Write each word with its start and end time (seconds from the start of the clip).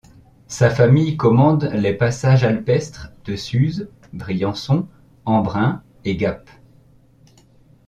Sa 0.47 0.71
famille 0.71 1.15
commande 1.15 1.65
les 1.75 1.93
passages 1.93 2.43
alpestres 2.43 3.11
de 3.23 3.35
Suse, 3.35 3.87
Briançon, 4.13 4.87
Embrun, 5.25 5.83
et 6.05 6.17
Gap. 6.17 6.49